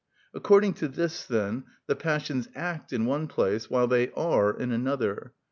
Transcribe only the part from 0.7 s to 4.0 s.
to this, then, the passions act in one place while